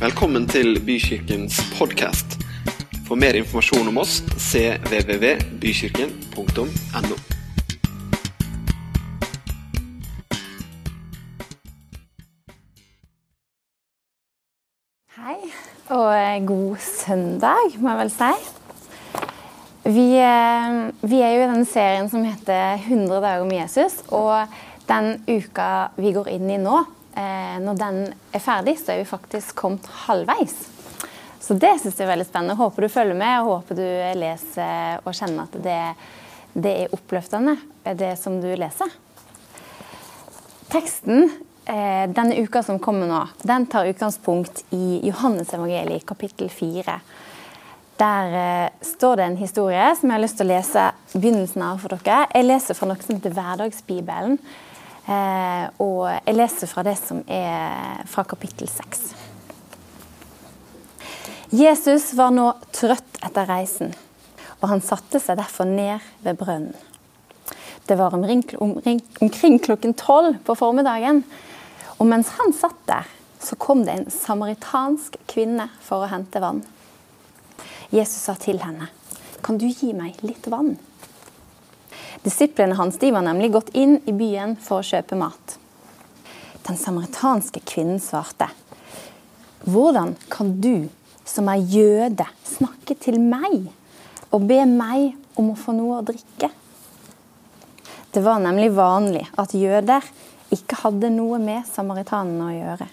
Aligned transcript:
Velkommen 0.00 0.46
til 0.48 0.78
Bykirkens 0.80 1.58
podkast. 1.76 2.40
For 3.04 3.20
mer 3.20 3.36
informasjon 3.36 3.84
om 3.90 3.98
oss 4.00 4.22
cvvvbykirken.no. 4.32 7.16
Hei, 15.18 15.36
og 15.92 16.08
eh, 16.16 16.40
god 16.48 16.80
søndag, 16.80 17.76
må 17.76 17.92
jeg 17.92 17.98
vel 17.98 18.12
si. 18.14 18.32
Vi, 19.84 20.16
eh, 20.16 20.88
vi 21.12 21.20
er 21.20 21.30
jo 21.34 21.44
i 21.44 21.52
den 21.52 21.68
serien 21.68 22.08
som 22.08 22.24
heter 22.24 22.80
100 22.86 23.20
dager 23.20 23.44
med 23.44 23.60
Jesus. 23.66 24.00
Og 24.08 24.48
den 24.88 25.20
uka 25.28 25.92
vi 26.00 26.16
går 26.16 26.32
inn 26.38 26.48
i 26.56 26.58
nå, 26.64 26.88
når 27.14 27.78
den 27.80 27.96
er 28.32 28.42
ferdig, 28.42 28.76
så 28.78 28.94
er 28.94 29.00
vi 29.00 29.08
faktisk 29.08 29.56
kommet 29.58 29.88
halvveis. 30.06 30.54
Så 31.40 31.56
det 31.58 31.72
syns 31.80 31.98
jeg 31.98 32.06
er 32.06 32.12
veldig 32.12 32.28
spennende. 32.28 32.54
Håper 32.60 32.84
du 32.84 32.92
følger 32.92 33.16
med, 33.18 33.40
og 33.42 33.48
håper 33.56 33.78
du 33.80 33.86
leser 34.20 35.00
og 35.02 35.16
kjenner 35.16 35.48
at 35.48 35.56
det, 35.64 35.78
det 36.54 36.74
er 36.84 36.94
oppløftende, 36.94 37.56
det 37.98 38.12
som 38.20 38.36
du 38.42 38.48
leser. 38.54 38.92
Teksten 40.70 41.24
eh, 41.64 42.04
denne 42.14 42.38
uka 42.38 42.62
som 42.62 42.78
kommer 42.78 43.08
nå, 43.10 43.24
den 43.42 43.66
tar 43.66 43.88
utgangspunkt 43.90 44.62
i 44.70 45.00
Johannes 45.08 45.50
evangeliet, 45.56 46.06
kapittel 46.06 46.50
4. 46.52 46.98
Der 48.00 48.36
eh, 48.44 48.70
står 48.86 49.18
det 49.18 49.26
en 49.26 49.40
historie 49.40 49.90
som 49.98 50.10
jeg 50.10 50.18
har 50.18 50.24
lyst 50.24 50.38
til 50.38 50.46
å 50.46 50.52
lese 50.52 50.86
begynnelsen 51.16 51.64
av 51.66 51.82
for 51.82 51.96
dere. 51.96 52.26
Jeg 52.30 52.46
leser 52.46 52.78
fra 52.78 52.92
noe 52.92 53.02
som 53.02 53.16
heter 53.16 53.34
Hverdagsbibelen. 53.34 54.38
Eh, 55.06 55.64
og 55.80 56.04
jeg 56.12 56.36
leser 56.36 56.70
fra 56.70 56.84
det 56.86 56.96
som 57.00 57.22
er 57.30 58.04
fra 58.10 58.24
kapittel 58.28 58.68
6. 58.68 59.02
Jesus 61.50 62.12
var 62.14 62.30
nå 62.30 62.52
trøtt 62.70 63.18
etter 63.24 63.48
reisen, 63.50 63.94
og 64.60 64.68
han 64.70 64.84
satte 64.84 65.18
seg 65.18 65.40
derfor 65.40 65.66
ned 65.66 65.98
ved 66.22 66.38
brønnen. 66.38 66.76
Det 67.90 67.96
var 67.98 68.14
omring, 68.14 68.44
omring, 68.62 69.00
omkring 69.20 69.58
klokken 69.58 69.96
tolv 69.98 70.36
på 70.46 70.54
formiddagen. 70.54 71.24
Og 71.98 72.06
mens 72.06 72.28
han 72.36 72.52
satt 72.54 72.78
der, 72.86 73.08
så 73.42 73.56
kom 73.58 73.82
det 73.82 73.96
en 73.96 74.12
samaritansk 74.14 75.16
kvinne 75.26 75.66
for 75.82 76.04
å 76.04 76.10
hente 76.12 76.38
vann. 76.38 76.62
Jesus 77.90 78.22
sa 78.28 78.34
til 78.38 78.62
henne, 78.62 78.86
'Kan 79.42 79.58
du 79.58 79.66
gi 79.66 79.92
meg 79.92 80.22
litt 80.22 80.46
vann?' 80.46 80.78
Disiplene 82.22 82.76
hans 82.76 82.98
de 83.00 83.10
var 83.14 83.24
nemlig 83.24 83.52
gått 83.52 83.72
inn 83.72 83.96
i 84.04 84.12
byen 84.12 84.56
for 84.60 84.80
å 84.80 84.86
kjøpe 84.86 85.16
mat. 85.16 85.56
Den 86.66 86.76
samaritanske 86.76 87.62
kvinnen 87.64 88.00
svarte, 88.00 88.50
'Hvordan 89.64 90.16
kan 90.28 90.60
du, 90.60 90.88
som 91.24 91.48
er 91.48 91.56
jøde, 91.56 92.26
snakke 92.44 92.94
til 93.00 93.20
meg 93.20 93.68
og 94.32 94.46
be 94.46 94.64
meg 94.64 95.16
om 95.36 95.50
å 95.52 95.56
få 95.56 95.72
noe 95.72 96.00
å 96.00 96.04
drikke?' 96.04 96.50
Det 98.12 98.22
var 98.22 98.38
nemlig 98.38 98.72
vanlig 98.74 99.26
at 99.38 99.54
jøder 99.54 100.02
ikke 100.50 100.80
hadde 100.82 101.12
noe 101.14 101.38
med 101.38 101.66
samaritanene 101.66 102.48
å 102.48 102.56
gjøre. 102.56 102.88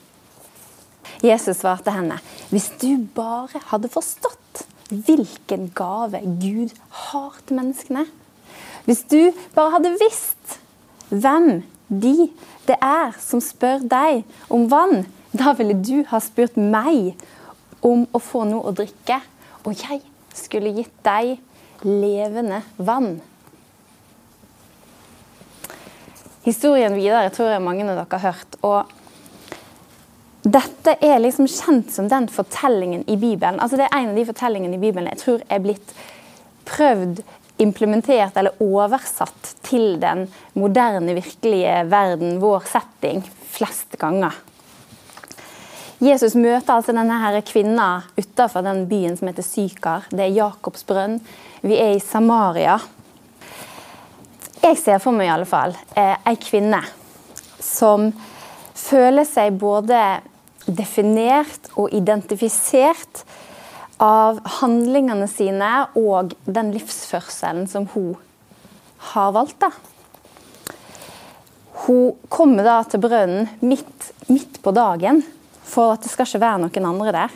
Jesus 1.26 1.58
svarte 1.58 1.92
henne, 1.92 2.20
hvis 2.50 2.70
du 2.80 2.98
bare 3.16 3.60
hadde 3.72 3.90
forstått 3.90 4.64
hvilken 4.92 5.72
gave 5.76 6.22
Gud 6.40 6.72
har 6.90 7.34
til 7.46 7.58
menneskene, 7.58 8.06
hvis 8.88 9.04
du 9.12 9.20
bare 9.56 9.74
hadde 9.76 9.98
visst 10.00 10.60
hvem 11.12 11.62
de 11.88 12.30
det 12.68 12.76
er 12.84 13.16
som 13.24 13.42
spør 13.44 13.84
deg 13.88 14.24
om 14.52 14.68
vann, 14.72 15.06
da 15.32 15.54
ville 15.56 15.76
du 15.80 16.02
ha 16.10 16.20
spurt 16.24 16.56
meg 16.60 17.16
om 17.86 18.06
å 18.12 18.20
få 18.20 18.44
noe 18.48 18.68
å 18.68 18.76
drikke, 18.76 19.20
og 19.64 19.76
jeg 19.76 20.02
skulle 20.36 20.74
gitt 20.76 20.96
deg 21.06 21.38
levende 21.84 22.62
vann. 22.78 23.18
Historien 26.48 26.96
videre 26.96 27.32
tror 27.36 27.52
jeg 27.52 27.64
mange 27.64 27.84
av 27.88 28.00
dere 28.00 28.20
har 28.24 28.32
hørt. 28.32 28.58
og 28.62 28.96
dette 30.48 30.94
er 31.04 31.20
liksom 31.20 31.48
kjent 31.52 31.90
som 31.92 32.08
den 32.08 32.30
fortellingen 32.32 33.04
i 33.10 33.18
Bibelen. 33.20 33.60
Altså 33.60 33.76
Det 33.76 33.90
er 33.90 33.98
en 33.98 34.14
av 34.14 34.16
de 34.16 34.24
fortellingene 34.30 34.78
i 34.78 34.80
Bibelen 34.80 35.10
jeg 35.12 35.20
tror 35.20 35.42
er 35.50 35.60
blitt 35.60 35.92
prøvd 36.70 37.20
implementert 37.62 38.38
eller 38.38 38.58
oversatt 38.64 39.56
til 39.66 39.98
den 40.02 40.26
moderne, 40.58 41.16
virkelige 41.18 41.80
verden, 41.90 42.38
vår 42.42 42.68
setting, 42.70 43.24
flest 43.54 43.98
ganger. 44.00 44.36
Jesus 46.04 46.36
møter 46.38 46.76
altså 46.76 46.94
denne 46.94 47.16
her 47.24 47.40
kvinna 47.42 47.88
utafor 48.20 48.62
den 48.66 48.84
byen 48.90 49.18
som 49.18 49.32
heter 49.32 49.46
Sykar. 49.46 50.06
Det 50.12 50.28
er 50.28 50.36
Jakobs 50.36 50.86
brønn. 50.86 51.18
Vi 51.66 51.80
er 51.82 51.96
i 51.96 52.04
Samaria. 52.04 52.78
Jeg 54.62 54.78
ser 54.78 55.02
for 55.02 55.16
meg 55.16 55.30
i 55.30 55.34
alle 55.34 55.48
fall 55.50 55.74
eh, 55.98 56.14
ei 56.28 56.38
kvinne 56.42 56.84
som 57.64 58.12
føler 58.78 59.26
seg 59.26 59.58
både 59.58 60.00
definert 60.68 61.72
og 61.80 61.94
identifisert 61.96 63.24
av 64.04 64.40
handlingene 64.60 65.28
sine 65.30 65.72
og 65.98 66.36
den 66.46 66.72
livsførselen 66.76 67.68
som 67.70 67.88
hun 67.94 68.16
har 69.14 69.32
valgt. 69.36 69.60
da. 69.60 69.72
Hun 71.88 72.16
kommer 72.30 72.66
da 72.66 72.82
til 72.90 73.02
brønnen 73.02 73.50
midt, 73.62 74.12
midt, 74.28 74.62
på 74.62 74.74
dagen, 74.76 75.22
for 75.64 75.96
at 75.96 76.04
det 76.04 76.12
skal 76.12 76.28
ikke 76.28 76.44
være 76.44 76.64
noen 76.66 76.90
andre 76.90 77.14
der. 77.16 77.36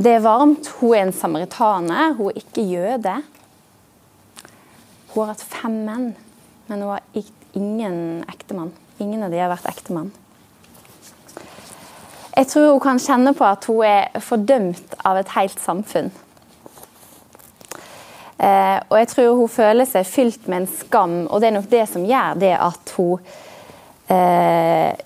Det 0.00 0.14
er 0.16 0.24
varmt. 0.24 0.70
Hun 0.78 0.94
er 0.96 1.02
en 1.04 1.12
samaritaner, 1.12 2.14
hun 2.16 2.30
er 2.30 2.40
ikke 2.40 2.64
jøde. 2.64 3.16
Hun 5.10 5.24
har 5.24 5.34
hatt 5.34 5.44
fem 5.44 5.76
menn, 5.84 6.08
men 6.70 6.84
hun 6.86 6.94
har 6.94 7.04
ingen 7.58 8.24
ektemann. 8.30 8.72
Ingen 9.00 9.26
av 9.26 9.34
de 9.34 9.42
har 9.42 9.50
vært 9.52 9.68
ektemann. 9.68 10.12
Jeg 12.40 12.48
tror 12.48 12.70
hun 12.72 12.80
kan 12.80 12.98
kjenne 13.02 13.34
på 13.36 13.44
at 13.44 13.66
hun 13.68 13.82
er 13.84 14.22
fordømt 14.24 14.94
av 15.04 15.18
et 15.20 15.32
helt 15.34 15.60
samfunn. 15.60 16.06
Eh, 18.40 18.78
og 18.88 18.96
jeg 18.96 19.08
tror 19.10 19.34
hun 19.36 19.52
føler 19.52 19.84
seg 19.84 20.08
fylt 20.08 20.48
med 20.48 20.62
en 20.62 20.70
skam, 20.72 21.18
og 21.26 21.42
det 21.42 21.50
er 21.50 21.56
nok 21.58 21.68
det 21.68 21.82
som 21.90 22.06
gjør 22.08 22.40
det 22.40 22.54
at 22.56 22.94
hun 22.96 23.28
eh, 24.16 24.96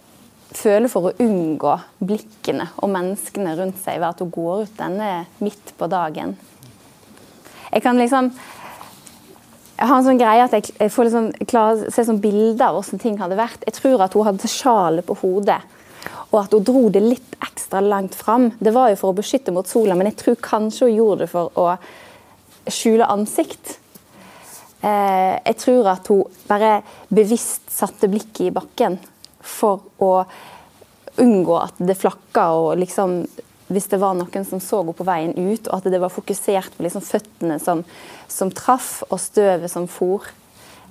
føler 0.55 0.93
for 0.93 1.11
å 1.11 1.15
unngå 1.27 1.75
blikkene 2.07 2.69
og 2.79 2.95
menneskene 2.95 3.59
rundt 3.59 3.83
seg 3.83 3.99
ved 3.99 4.13
at 4.13 4.23
hun 4.23 4.31
går 4.39 4.69
ut 4.69 4.79
denne 4.79 5.13
midt 5.43 5.75
på 5.75 5.91
dagen. 5.91 6.39
Jeg 7.73 7.83
kan 7.83 7.99
liksom 7.99 8.31
jeg 9.75 9.91
har 9.91 9.99
en 9.99 10.07
sånn 10.07 10.23
greie 10.23 10.47
at 10.47 10.55
jeg, 10.55 10.91
får 10.95 11.09
liksom, 11.09 11.33
klar, 11.51 11.81
se 11.91 12.07
sånn 12.07 12.23
bilder 12.23 12.69
av 12.69 12.77
hvordan 12.79 13.01
ting 13.03 13.19
hadde 13.19 13.43
vært. 13.43 13.65
Jeg 13.67 13.75
tror 13.75 14.05
at 14.07 14.15
hun 14.15 14.29
hadde 14.29 14.47
sjalet 14.47 15.03
på 15.09 15.19
hodet 15.19 15.65
og 16.31 16.41
at 16.41 16.55
hun 16.57 16.65
dro 16.67 16.89
det 16.93 17.03
litt 17.05 17.37
ekstra 17.45 17.83
langt 17.85 18.17
fram. 18.19 18.51
Det 18.59 18.73
var 18.75 18.91
jo 18.93 19.01
for 19.01 19.13
å 19.13 19.19
beskytte 19.19 19.55
mot 19.55 19.69
sola, 19.69 19.97
men 19.99 20.11
jeg 20.11 20.21
tror 20.23 20.43
kanskje 20.43 20.89
hun 20.89 20.99
gjorde 20.99 21.25
det 21.25 21.31
for 21.33 21.61
å 21.61 21.67
skjule 22.71 23.09
ansikt. 23.13 23.79
Eh, 24.85 25.35
jeg 25.39 25.57
tror 25.61 25.89
at 25.95 26.09
hun 26.13 26.25
bare 26.49 26.79
bevisst 27.09 27.71
satte 27.73 28.11
blikket 28.11 28.49
i 28.49 28.55
bakken 28.55 28.99
for 29.45 29.89
å 30.03 30.13
unngå 31.21 31.59
at 31.61 31.79
det 31.79 31.97
flakka, 31.97 32.49
og 32.59 32.79
liksom 32.81 33.23
hvis 33.73 33.89
det 33.89 34.01
var 34.03 34.17
noen 34.17 34.45
som 34.47 34.61
så 34.61 34.83
henne 34.83 34.95
på 34.97 35.07
veien 35.07 35.33
ut, 35.37 35.69
og 35.69 35.79
at 35.79 35.93
det 35.93 36.01
var 36.03 36.13
fokusert 36.13 36.77
på 36.77 36.85
liksom 36.85 37.05
føttene 37.05 37.59
som, 37.63 37.85
som 38.29 38.53
traff, 38.53 38.99
og 39.09 39.21
støvet 39.23 39.73
som 39.73 39.87
for 39.91 40.27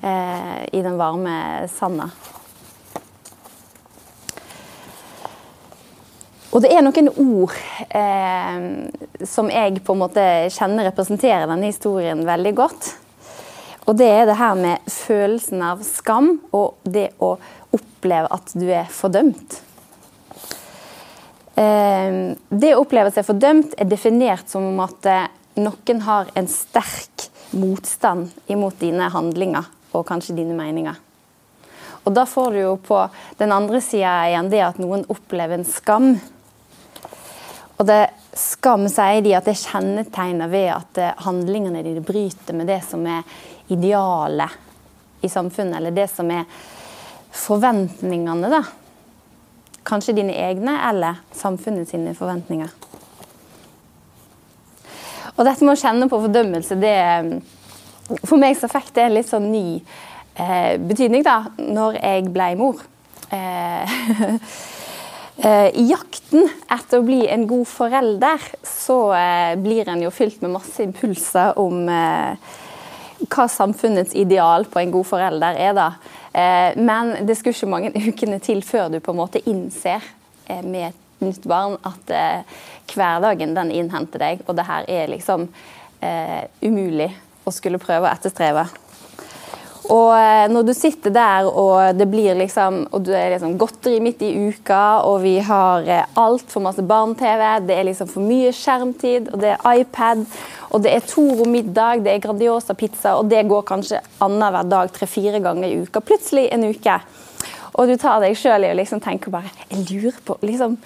eh, 0.01 0.63
i 0.73 0.81
den 0.81 0.97
varme 0.99 1.67
sanda. 1.71 2.09
Og 6.53 6.61
det 6.61 6.69
er 6.69 6.83
noen 6.85 7.09
ord 7.17 7.53
eh, 7.89 8.65
som 9.25 9.49
jeg 9.49 9.81
på 9.81 9.95
en 9.95 10.01
måte 10.03 10.25
kjenner 10.53 10.85
representerer 10.91 11.47
denne 11.49 11.71
historien 11.71 12.21
veldig 12.27 12.53
godt. 12.59 12.89
Og 13.89 13.97
det 13.97 14.07
er 14.07 14.27
det 14.29 14.37
her 14.37 14.53
med 14.55 14.91
følelsen 14.91 15.63
av 15.65 15.81
skam 15.83 16.35
og 16.53 16.77
det 16.85 17.09
å 17.17 17.33
oppleve 17.73 18.29
at 18.31 18.53
du 18.53 18.67
er 18.69 18.91
fordømt. 18.93 19.57
Eh, 21.57 22.19
det 22.53 22.73
å 22.75 22.83
oppleve 22.83 23.09
seg 23.15 23.25
fordømt 23.25 23.73
er 23.73 23.89
definert 23.89 24.53
som 24.53 24.77
at 24.85 25.09
eh, 25.09 25.31
noen 25.57 26.03
har 26.05 26.29
en 26.37 26.49
sterk 26.49 27.31
motstand 27.57 28.29
imot 28.49 28.77
dine 28.81 29.09
handlinger 29.13 29.67
og 29.93 30.05
kanskje 30.09 30.37
dine 30.37 30.53
meninger. 30.57 31.01
Og 32.03 32.13
da 32.13 32.25
får 32.27 32.53
du 32.53 32.61
jo 32.61 32.77
på 32.83 32.99
den 33.39 33.53
andre 33.55 33.79
sida 33.81 34.15
igjen 34.29 34.49
det 34.51 34.63
at 34.65 34.79
noen 34.81 35.05
opplever 35.11 35.57
en 35.57 35.67
skam. 35.67 36.13
Og 37.77 37.87
det 37.89 38.01
skam 38.37 38.85
sier 38.91 39.23
de 39.25 39.33
at 39.37 39.47
det 39.47 39.55
er 39.55 39.63
kjennetegner 39.63 40.51
ved 40.51 40.69
at 40.75 41.01
eh, 41.01 41.17
handlingene 41.25 41.81
dine 41.85 42.03
bryter 42.05 42.55
med 42.57 42.69
det 42.69 42.81
som 42.85 43.05
er 43.09 43.25
idealet 43.73 45.23
i 45.23 45.29
samfunnet, 45.31 45.79
eller 45.79 45.95
det 45.95 46.09
som 46.11 46.29
er 46.31 46.45
forventningene 47.33 48.51
da, 48.51 48.61
kanskje 49.87 50.15
dine 50.19 50.35
egne 50.37 50.75
eller 50.89 51.23
samfunnet 51.35 51.89
sine 51.89 52.13
forventninger. 52.17 52.71
Og 55.33 55.45
dette 55.47 55.65
med 55.65 55.73
å 55.73 55.79
kjenne 55.79 56.09
på 56.11 56.21
fordømmelse, 56.27 56.77
det 56.77 56.97
For 58.27 58.35
meg 58.37 58.57
så 58.59 58.67
fikk 58.67 58.91
det 58.93 59.05
en 59.05 59.13
litt 59.15 59.29
sånn 59.29 59.45
ny 59.47 59.79
eh, 59.79 60.75
betydning 60.75 61.23
da 61.23 61.37
når 61.55 61.95
jeg 62.01 62.25
ble 62.35 62.49
mor. 62.59 62.81
Eh, 63.31 63.93
eh, 64.27 64.35
I 65.33 65.87
jakten 65.89 66.45
etter 66.69 67.01
å 67.01 67.05
bli 67.05 67.23
en 67.31 67.47
god 67.49 67.65
forelder, 67.65 68.43
så 68.67 68.97
eh, 69.17 69.55
blir 69.57 69.89
en 69.89 70.03
jo 70.05 70.11
fylt 70.13 70.43
med 70.43 70.53
masse 70.53 70.83
impulser 70.85 71.57
om 71.57 71.87
eh, 71.89 72.51
hva 73.23 73.47
samfunnets 73.49 74.13
ideal 74.13 74.67
på 74.69 74.83
en 74.83 74.93
god 74.93 75.07
forelder 75.09 75.57
er, 75.57 75.73
da. 75.73 75.87
Eh, 76.29 76.77
men 76.77 77.15
det 77.25 77.39
skulle 77.39 77.57
ikke 77.57 77.71
mange 77.73 77.93
ukene 78.11 78.37
til 78.45 78.61
før 78.65 78.93
du 78.93 78.99
på 79.01 79.15
en 79.15 79.21
måte 79.23 79.41
innser 79.49 80.05
med 80.61 80.91
et 80.91 81.23
nytt 81.23 81.47
barn 81.49 81.79
at 81.87 82.09
hverdagen 82.91 83.55
den 83.55 83.71
innhenter 83.71 84.19
deg, 84.19 84.41
og 84.43 84.57
det 84.59 84.65
her 84.67 84.89
er 84.91 85.07
liksom 85.07 85.45
umulig 86.59 87.07
å 87.47 87.53
skulle 87.55 87.79
prøve 87.79 88.09
å 88.09 88.11
etterstrebe. 88.11 88.65
Og 89.91 90.13
eh, 90.15 90.45
når 90.47 90.67
du 90.67 90.71
sitter 90.75 91.11
der 91.11 91.47
og 91.49 91.97
det 91.97 92.05
blir 92.07 92.37
liksom 92.39 92.85
Og 92.95 93.01
du 93.03 93.11
er 93.11 93.33
liksom 93.33 93.57
godteri 93.59 93.97
midt 94.03 94.21
i 94.23 94.31
uka, 94.47 95.03
og 95.03 95.21
vi 95.25 95.35
har 95.43 95.83
eh, 95.83 96.05
altfor 96.19 96.63
masse 96.63 96.85
barne-TV, 96.87 97.43
det 97.67 97.75
er 97.75 97.87
liksom 97.89 98.11
for 98.11 98.23
mye 98.23 98.53
skjermtid, 98.55 99.27
og 99.33 99.41
det 99.43 99.53
er 99.55 99.81
iPad, 99.81 100.23
og 100.71 100.85
det 100.85 100.93
er 100.93 101.07
Toro 101.07 101.47
middag, 101.49 102.03
det 102.05 102.13
er 102.13 102.23
Grandiosa-pizza, 102.23 103.17
og 103.19 103.27
det 103.31 103.43
går 103.49 103.65
kanskje 103.67 103.99
annenhver 104.23 104.69
dag 104.71 104.93
tre-fire 104.95 105.43
ganger 105.43 105.67
i 105.67 105.81
uka. 105.83 106.03
Plutselig 106.05 106.47
en 106.53 106.67
uke. 106.69 106.99
Og 107.73 107.89
du 107.89 107.97
tar 107.99 108.21
deg 108.23 108.37
sjøl 108.37 108.67
i 108.67 108.71
å 108.71 108.77
liksom 108.77 109.01
tenke 109.01 109.31
bare 109.33 109.49
Jeg 109.65 109.87
lurer 109.89 110.19
på 110.25 110.37
liksom, 110.45 110.77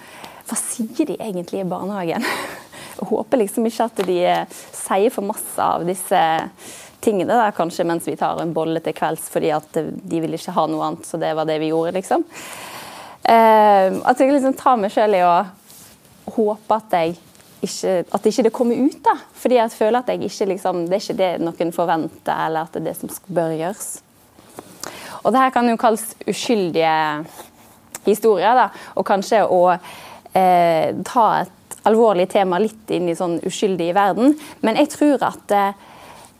Hva 0.48 0.56
sier 0.56 1.10
de 1.10 1.18
egentlig 1.20 1.60
i 1.60 1.68
barnehagen? 1.68 2.24
Jeg 2.98 3.06
håper 3.12 3.44
liksom 3.44 3.66
ikke 3.68 3.86
at 3.86 4.00
de 4.08 4.18
eh, 4.26 4.60
sier 4.74 5.12
for 5.14 5.22
masse 5.28 5.62
av 5.62 5.84
disse 5.86 6.22
tingene 7.04 7.34
da, 7.34 7.50
kanskje 7.54 7.86
mens 7.86 8.08
vi 8.08 8.16
tar 8.18 8.40
en 8.42 8.54
bolle 8.54 8.82
til 8.84 8.96
kvelds 8.96 9.28
fordi 9.30 9.52
at 9.54 9.78
de 9.78 10.20
vil 10.22 10.34
ikke 10.34 10.54
ha 10.56 10.66
noe 10.70 10.88
annet, 10.88 11.06
så 11.06 11.20
det 11.20 11.34
var 11.38 11.48
det 11.48 11.60
vi 11.62 11.70
gjorde, 11.70 11.94
liksom. 11.98 12.24
Uh, 13.28 13.98
at 14.08 14.20
jeg 14.20 14.32
liksom 14.32 14.56
tar 14.56 14.78
meg 14.80 14.92
sjøl 14.94 15.18
i 15.18 15.24
å 15.26 15.34
håpe 16.32 16.78
at 16.78 16.94
jeg 16.96 17.16
ikke, 17.64 17.94
at 18.14 18.26
ikke 18.30 18.44
det 18.46 18.52
kommer 18.54 18.78
ut. 18.78 18.98
da, 19.04 19.16
Fordi 19.34 19.58
jeg 19.58 19.74
føler 19.74 19.98
at 19.98 20.08
jeg 20.12 20.22
ikke 20.28 20.50
liksom, 20.52 20.84
det 20.86 20.96
er 20.96 21.04
ikke 21.04 21.18
det 21.18 21.30
noen 21.42 21.72
forventer, 21.74 22.46
eller 22.46 22.66
at 22.66 22.74
det 22.74 22.82
er 22.82 22.88
det 22.90 22.96
som 23.00 23.34
bør 23.34 23.54
gjøres. 23.58 23.88
Og 25.24 25.32
det 25.34 25.42
her 25.42 25.52
kan 25.52 25.68
jo 25.68 25.76
kalles 25.80 26.04
uskyldige 26.28 26.94
historier, 28.06 28.54
da, 28.56 28.68
og 28.94 29.06
kanskje 29.06 29.42
å 29.44 29.62
eh, 29.74 30.94
ta 31.04 31.26
et 31.42 31.78
alvorlig 31.88 32.28
tema 32.30 32.60
litt 32.62 32.90
inn 32.94 33.08
i 33.10 33.16
sånn 33.18 33.38
uskyldig 33.46 33.90
verden. 33.96 34.36
Men 34.64 34.78
jeg 34.80 34.92
tror 34.94 35.24
at 35.26 35.54
eh, 35.56 35.87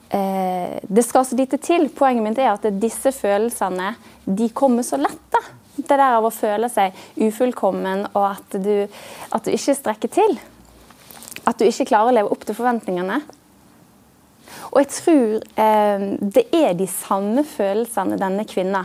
det 0.08 1.02
skal 1.05 1.26
så 1.28 1.37
lite 1.37 1.58
til. 1.60 1.82
Poenget 1.93 2.25
mitt 2.25 2.38
er 2.40 2.55
at 2.55 2.64
disse 2.81 3.12
følelsene 3.12 3.90
de 4.25 4.46
kommer 4.56 4.87
så 4.87 4.96
lett. 4.96 5.20
da. 5.28 5.43
Det 5.76 5.94
der 5.94 6.16
av 6.16 6.25
å 6.26 6.32
føle 6.34 6.70
seg 6.72 6.96
ufullkommen 7.20 8.06
og 8.08 8.25
at 8.31 8.56
du, 8.64 8.88
at 9.31 9.44
du 9.44 9.52
ikke 9.52 9.76
strekker 9.76 10.10
til. 10.16 10.38
At 11.44 11.60
du 11.60 11.69
ikke 11.69 11.90
klarer 11.93 12.10
å 12.10 12.16
leve 12.16 12.32
opp 12.34 12.46
til 12.49 12.56
forventningene. 12.56 13.20
Og 14.72 14.81
jeg 14.82 14.90
tror 14.96 15.44
eh, 15.60 16.06
det 16.19 16.46
er 16.56 16.72
de 16.76 16.88
samme 16.90 17.44
følelsene 17.46 18.19
denne 18.20 18.44
kvinna 18.49 18.82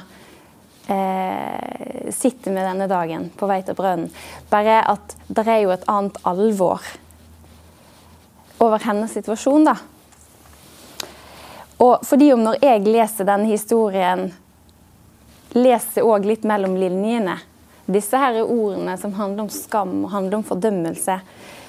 eh, 0.87 2.11
sitter 2.13 2.53
med 2.55 2.67
denne 2.67 2.87
dagen 2.91 3.29
på 3.37 3.49
vei 3.49 3.61
til 3.65 3.77
brønnen. 3.77 4.11
Bare 4.51 4.81
at 4.93 5.15
det 5.27 5.47
er 5.47 5.63
jo 5.65 5.73
et 5.75 5.87
annet 5.91 6.19
alvor 6.29 6.85
over 8.63 8.85
hennes 8.85 9.11
situasjon. 9.17 9.67
da. 9.67 9.75
Og 11.81 12.03
fordi 12.05 12.29
om 12.33 12.43
når 12.45 12.61
jeg 12.63 12.85
leser 12.85 13.27
denne 13.27 13.49
historien, 13.49 14.27
leser 15.53 16.05
òg 16.05 16.27
litt 16.27 16.45
mellom 16.47 16.77
linjene, 16.79 17.37
disse 17.85 18.17
her 18.17 18.39
er 18.39 18.47
ordene 18.47 18.95
som 18.99 19.15
handler 19.17 19.45
om 19.45 19.51
skam 19.51 19.95
og 20.05 20.13
handler 20.13 20.39
om 20.39 20.45
fordømmelse, 20.47 21.17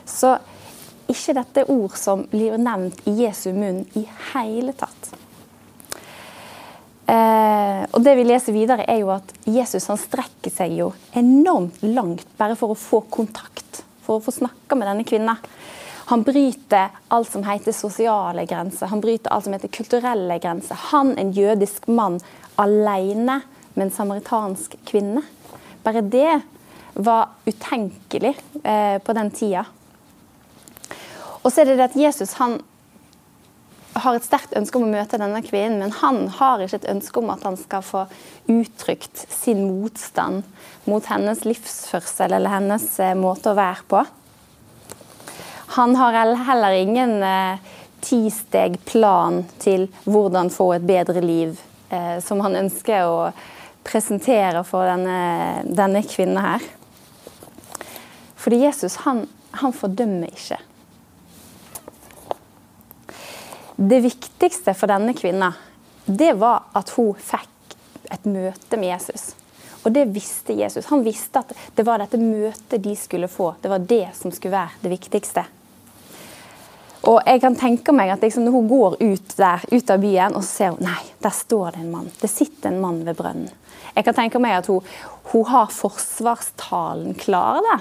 så 0.07 0.37
ikke 1.11 1.35
dette 1.37 1.67
ord 1.73 1.97
som 1.99 2.25
blir 2.31 2.57
nevnt 2.61 3.03
i 3.09 3.17
Jesu 3.25 3.51
munn 3.57 3.83
i 3.99 4.05
hele 4.33 4.73
tatt. 4.79 5.11
Eh, 7.05 7.83
og 7.93 8.01
det 8.01 8.15
vi 8.17 8.25
leser 8.25 8.57
videre, 8.57 8.87
er 8.89 9.03
jo 9.03 9.11
at 9.13 9.35
Jesus 9.45 9.91
han 9.91 10.01
strekker 10.01 10.53
seg 10.53 10.79
jo 10.79 10.93
enormt 11.13 11.83
langt 11.85 12.31
bare 12.39 12.57
for 12.57 12.73
å 12.73 12.79
få 12.79 13.03
kontakt, 13.13 13.83
for 14.07 14.17
å 14.17 14.25
få 14.25 14.33
snakke 14.33 14.79
med 14.79 14.89
denne 14.89 15.05
kvinna. 15.09 15.37
Han 16.07 16.23
bryter 16.23 16.91
alt 17.09 17.31
som 17.33 17.45
heter 17.47 17.73
sosiale 17.73 18.45
grenser, 18.47 18.87
han 18.87 19.01
bryter 19.01 19.33
alt 19.33 19.47
som 19.47 19.55
heter 19.57 19.73
kulturelle 19.73 20.39
grenser. 20.39 20.77
Han, 20.91 21.15
en 21.19 21.33
jødisk 21.33 21.87
mann, 21.89 22.19
alene 22.61 23.41
med 23.75 23.87
en 23.87 23.95
samaritansk 23.95 24.77
kvinne. 24.87 25.23
Bare 25.85 26.03
det 26.05 26.41
var 26.95 27.33
utenkelig 27.47 28.37
eh, 28.63 28.99
på 28.99 29.13
den 29.17 29.31
tida. 29.31 29.65
Og 31.43 31.53
så 31.53 31.61
er 31.61 31.71
det 31.71 31.79
det 31.81 31.89
at 31.91 31.97
Jesus 31.99 32.37
han 32.39 32.61
har 33.95 34.17
et 34.17 34.27
sterkt 34.27 34.55
ønske 34.59 34.79
om 34.79 34.87
å 34.89 34.91
møte 34.91 35.19
denne 35.21 35.41
kvinnen, 35.45 35.79
men 35.81 35.95
han 36.01 36.27
har 36.39 36.63
ikke 36.63 36.81
et 36.83 36.91
ønske 36.91 37.21
om 37.21 37.31
at 37.35 37.45
han 37.47 37.57
skal 37.59 37.85
få 37.87 38.05
uttrykt 38.51 39.25
sin 39.31 39.63
motstand 39.69 40.43
mot 40.91 41.07
hennes 41.09 41.45
livsførsel 41.47 42.35
eller 42.35 42.53
hennes 42.57 42.87
eh, 43.01 43.17
måte 43.19 43.53
å 43.53 43.59
være 43.59 43.89
på. 43.91 44.05
Han 45.75 45.97
har 45.97 46.35
heller 46.35 46.71
ingen 46.71 47.23
eh, 47.23 47.59
ti-steg-plan 48.01 49.41
til 49.59 49.89
hvordan 50.05 50.51
få 50.55 50.69
et 50.77 50.85
bedre 50.87 51.19
liv, 51.19 51.57
eh, 51.91 52.21
som 52.23 52.39
han 52.45 52.55
ønsker 52.61 53.09
å 53.11 53.17
presentere 53.83 54.63
for 54.69 54.87
denne, 54.87 55.65
denne 55.67 56.05
kvinnen 56.07 56.39
her. 56.39 56.63
Fordi 58.39 58.61
Jesus, 58.63 59.01
han, 59.03 59.25
han 59.51 59.75
fordømmer 59.75 60.31
ikke. 60.31 60.61
Det 63.75 63.99
viktigste 64.05 64.77
for 64.79 64.95
denne 64.95 65.17
kvinnen, 65.19 65.59
det 66.07 66.37
var 66.39 66.69
at 66.79 66.95
hun 66.95 67.19
fikk 67.19 67.75
et 68.15 68.31
møte 68.31 68.79
med 68.79 68.93
Jesus. 68.93 69.33
Og 69.83 69.91
det 69.91 70.07
visste 70.15 70.55
Jesus. 70.55 70.87
Han 70.95 71.03
visste 71.03 71.43
at 71.43 71.51
det 71.75 71.83
var 71.83 71.99
dette 71.99 72.23
møtet 72.23 72.79
de 72.87 72.95
skulle 72.95 73.27
få. 73.27 73.57
Det 73.59 73.75
var 73.75 73.83
det 73.83 74.07
som 74.15 74.31
skulle 74.31 74.55
være 74.55 74.85
det 74.87 74.95
viktigste. 74.95 75.49
Og 77.05 77.19
jeg 77.29 77.41
kan 77.43 77.57
tenke 77.59 77.93
meg 77.93 78.15
at 78.15 78.23
liksom, 78.25 78.47
når 78.47 78.55
hun 78.55 78.69
går 78.71 78.95
ut 79.03 79.35
der, 79.37 79.65
ut 79.73 79.91
av 79.93 80.01
byen, 80.01 80.37
og 80.39 80.45
ser 80.47 80.73
hun 80.73 80.87
nei, 80.87 81.03
der 81.21 81.35
står 81.37 81.75
det 81.75 81.83
en 81.83 81.93
mann. 81.93 82.09
Det 82.21 82.31
sitter 82.33 82.71
en 82.71 82.81
mann 82.81 83.03
ved 83.05 83.19
brønnen. 83.19 83.53
Jeg 83.95 84.07
kan 84.07 84.17
tenke 84.17 84.41
meg 84.43 84.57
at 84.57 84.71
hun, 84.73 84.83
hun 85.31 85.45
har 85.47 85.71
forsvarstalen 85.71 87.15
klar 87.21 87.61
da, 87.63 87.77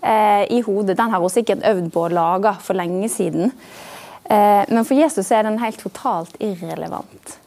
eh, 0.00 0.44
i 0.56 0.62
hodet. 0.64 0.96
Den 0.98 1.12
har 1.12 1.22
hun 1.22 1.30
sikkert 1.30 1.66
øvd 1.68 1.92
på 1.94 2.06
å 2.06 2.14
lage 2.14 2.56
for 2.64 2.78
lenge 2.78 3.10
siden. 3.12 3.52
Eh, 4.24 4.64
men 4.70 4.82
for 4.84 4.96
Jesus 4.96 5.30
er 5.30 5.44
den 5.44 5.60
helt 5.62 5.78
totalt 5.84 6.34
irrelevant. 6.42 7.38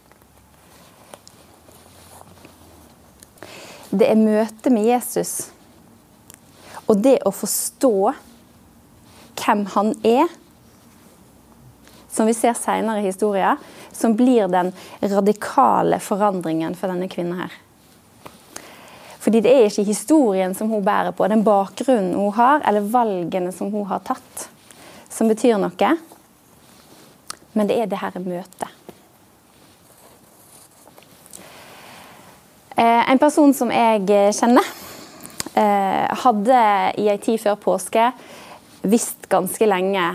Det 3.89 4.07
er 4.07 4.19
møtet 4.19 4.71
med 4.71 4.85
Jesus 4.85 5.47
og 6.87 7.01
det 7.03 7.17
å 7.27 7.33
forstå 7.35 7.93
hvem 9.37 9.63
han 9.73 9.93
er 10.07 10.31
som 12.17 12.25
vi 12.25 12.33
ser 12.33 12.57
senere 12.57 13.03
i 13.03 13.05
historien, 13.05 13.59
som 13.93 14.15
blir 14.17 14.49
den 14.49 14.71
radikale 15.01 15.99
forandringen 16.01 16.75
for 16.75 16.89
denne 16.89 17.09
kvinnen 17.11 17.37
her. 17.43 17.53
Fordi 19.21 19.41
det 19.43 19.51
er 19.53 19.67
ikke 19.67 19.85
historien 19.85 20.55
som 20.57 20.71
hun 20.71 20.85
bærer 20.85 21.13
på, 21.13 21.27
den 21.29 21.43
bakgrunnen 21.45 22.15
hun 22.15 22.33
har, 22.33 22.63
eller 22.65 22.89
valgene 22.89 23.51
som 23.53 23.69
hun 23.73 23.85
har 23.89 24.01
tatt, 24.07 24.47
som 25.11 25.29
betyr 25.29 25.59
noe. 25.61 25.91
Men 27.53 27.69
det 27.69 27.77
er 27.77 27.91
det 27.91 27.99
her 28.01 28.17
møtet. 28.23 28.73
Eh, 32.77 33.03
en 33.11 33.21
person 33.21 33.53
som 33.57 33.73
jeg 33.73 34.05
kjenner, 34.37 34.65
eh, 35.57 36.17
hadde 36.23 36.63
i 37.01 37.09
ei 37.09 37.17
tid 37.17 37.41
før 37.41 37.57
påske 37.61 38.09
visst 38.87 39.29
ganske 39.29 39.69
lenge 39.69 40.07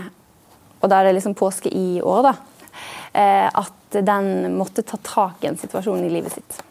og 0.83 0.91
da 0.91 0.99
er 0.99 1.09
det 1.09 1.15
liksom 1.17 1.37
påske 1.39 1.71
i 1.71 2.01
år, 2.03 2.27
da, 2.27 2.35
eh, 3.15 3.47
at 3.47 3.97
den 4.03 4.57
måtte 4.57 4.83
ta 4.83 4.99
tak 4.99 5.43
i 5.43 5.49
en 5.53 5.57
situasjon 5.57 6.03
i 6.03 6.11
livet 6.11 6.35
sitt. 6.35 6.61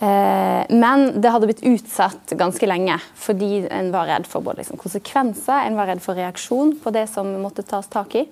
Eh, 0.00 0.64
men 0.68 1.20
det 1.20 1.30
hadde 1.30 1.46
blitt 1.50 1.66
utsatt 1.68 2.32
ganske 2.40 2.64
lenge 2.64 2.94
fordi 3.20 3.66
en 3.68 3.90
var 3.92 4.08
redd 4.08 4.24
for 4.26 4.40
både 4.40 4.62
liksom 4.62 4.80
konsekvenser, 4.80 5.66
en 5.66 5.76
var 5.76 5.90
redd 5.90 6.00
for 6.00 6.16
reaksjon 6.16 6.78
på 6.80 6.92
det 6.94 7.04
som 7.12 7.28
måtte 7.42 7.66
tas 7.68 7.90
tak 7.92 8.16
i. 8.16 8.24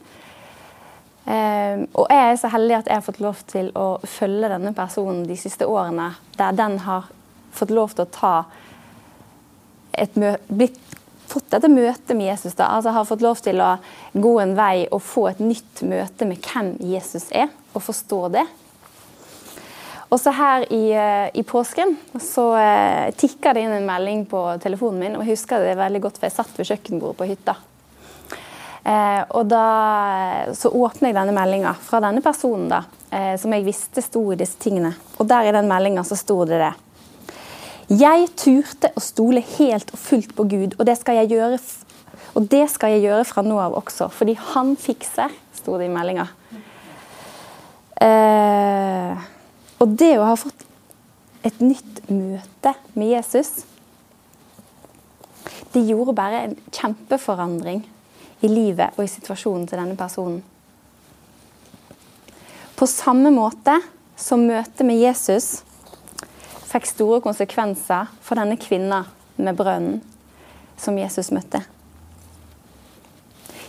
Eh, 1.29 1.85
og 1.93 2.09
jeg 2.09 2.31
er 2.31 2.41
så 2.41 2.49
heldig 2.55 2.79
at 2.79 2.89
jeg 2.89 2.97
har 2.97 3.05
fått 3.05 3.21
lov 3.21 3.43
til 3.53 3.69
å 3.77 3.89
følge 4.01 4.49
denne 4.49 4.73
personen 4.73 5.27
de 5.29 5.37
siste 5.37 5.69
årene, 5.69 6.15
der 6.41 6.57
den 6.57 6.79
har 6.87 7.11
fått 7.53 7.75
lov 7.75 7.93
til 7.93 8.07
å 8.07 8.13
ta 8.17 8.35
et 9.93 10.17
blitt, 10.17 10.81
fått 11.29 11.51
dette 11.53 11.71
møtet 11.71 12.15
med 12.17 12.31
Jesus. 12.31 12.57
da, 12.59 12.71
altså 12.77 12.95
Har 12.97 13.09
fått 13.09 13.25
lov 13.25 13.43
til 13.45 13.61
å 13.61 13.77
gå 14.13 14.35
en 14.43 14.57
vei 14.59 14.87
og 14.91 15.03
få 15.05 15.29
et 15.31 15.43
nytt 15.45 15.85
møte 15.87 16.29
med 16.29 16.41
hvem 16.45 16.75
Jesus 16.91 17.29
er, 17.31 17.53
og 17.75 17.85
forstå 17.85 18.23
det. 18.39 18.47
Og 20.09 20.17
så 20.21 20.33
her 20.33 20.65
i, 20.73 20.85
eh, 20.97 21.29
i 21.37 21.45
påsken 21.45 21.97
så 22.17 22.51
eh, 22.57 23.11
tikka 23.13 23.53
det 23.53 23.67
inn 23.67 23.75
en 23.77 23.89
melding 23.89 24.25
på 24.27 24.41
telefonen 24.63 25.03
min. 25.03 25.17
og 25.17 25.27
Jeg 25.27 25.37
husker 25.37 25.61
det 25.61 25.77
veldig 25.77 26.01
godt, 26.07 26.21
for 26.21 26.31
jeg 26.31 26.39
satt 26.39 26.57
ved 26.57 26.71
kjøkkenbordet 26.71 27.19
på 27.19 27.29
hytta. 27.29 27.59
Eh, 28.89 29.23
og 29.37 29.45
da 29.51 29.65
så 30.57 30.71
åpner 30.73 31.11
jeg 31.11 31.19
denne 31.19 31.35
meldinga 31.37 31.75
fra 31.85 32.01
denne 32.01 32.23
personen, 32.25 32.71
da, 32.73 32.83
eh, 33.13 33.35
som 33.37 33.53
jeg 33.53 33.67
visste 33.67 34.05
sto 34.05 34.23
i 34.33 34.39
disse 34.41 34.57
tingene. 34.63 34.95
Og 35.19 35.29
der 35.29 35.51
i 35.51 35.53
den 35.53 35.69
meldinga 35.69 36.07
så 36.09 36.17
sto 36.17 36.41
det 36.49 36.63
det. 36.63 36.73
Jeg 37.89 38.27
turte 38.37 38.91
å 38.93 39.01
stole 39.01 39.41
helt 39.57 39.89
og 39.95 40.01
fullt 40.03 40.35
på 40.37 40.45
Gud, 40.45 40.75
og 40.77 40.85
det 40.85 40.99
skal 41.01 41.23
jeg 41.23 41.31
gjøre, 41.33 41.57
det 42.53 42.67
skal 42.69 42.93
jeg 42.93 43.07
gjøre 43.07 43.25
fra 43.25 43.45
nå 43.47 43.57
av 43.63 43.79
også, 43.81 44.11
fordi 44.13 44.35
han 44.51 44.75
fikser, 44.77 45.33
sto 45.57 45.79
det 45.81 45.87
i 45.89 45.93
meldinga. 45.95 46.27
Eh, 48.05 49.25
og 49.81 49.95
det 49.97 50.13
å 50.19 50.27
ha 50.29 50.37
fått 50.37 50.67
et 51.49 51.63
nytt 51.65 52.03
møte 52.13 52.75
med 52.93 53.15
Jesus, 53.15 53.63
det 55.73 55.87
gjorde 55.89 56.17
bare 56.19 56.43
en 56.45 56.55
kjempeforandring 56.69 57.81
i 58.45 58.51
livet 58.53 58.97
og 58.99 59.07
i 59.07 59.11
situasjonen 59.11 59.65
til 59.69 59.81
denne 59.81 59.97
personen. 59.97 60.43
På 62.77 62.87
samme 62.87 63.33
måte 63.35 63.79
som 64.19 64.45
møtet 64.47 64.85
med 64.87 65.01
Jesus 65.01 65.63
fikk 66.69 66.87
store 66.89 67.23
konsekvenser 67.25 68.11
for 68.25 68.39
denne 68.41 68.59
kvinna 68.61 69.05
med 69.39 69.57
brønnen 69.57 70.01
som 70.79 70.99
Jesus 70.99 71.33
møtte. 71.35 71.63